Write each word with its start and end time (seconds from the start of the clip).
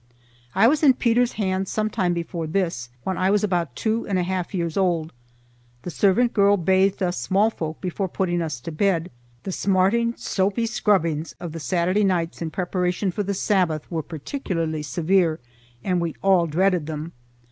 I 0.55 0.67
was 0.67 0.81
in 0.81 0.95
Peter's 0.95 1.33
hands 1.33 1.69
some 1.69 1.91
time 1.91 2.11
before 2.15 2.47
this, 2.47 2.89
when 3.03 3.19
I 3.19 3.29
was 3.29 3.43
about 3.43 3.75
two 3.75 4.07
and 4.07 4.17
a 4.17 4.23
half 4.23 4.51
years 4.51 4.75
old. 4.75 5.13
The 5.83 5.91
servant 5.91 6.33
girl 6.33 6.57
bathed 6.57 7.03
us 7.03 7.19
small 7.19 7.51
folk 7.51 7.79
before 7.81 8.07
putting 8.07 8.41
us 8.41 8.59
to 8.61 8.71
bed. 8.71 9.11
The 9.43 9.51
smarting 9.51 10.15
soapy 10.17 10.65
scrubbings 10.65 11.35
of 11.39 11.51
the 11.51 11.59
Saturday 11.59 12.03
nights 12.03 12.41
in 12.41 12.49
preparation 12.49 13.11
for 13.11 13.21
the 13.21 13.35
Sabbath 13.35 13.91
were 13.91 14.01
particularly 14.01 14.81
severe, 14.81 15.39
and 15.83 16.01
we 16.01 16.15
all 16.23 16.47
dreaded 16.47 16.87
them. 16.87 17.11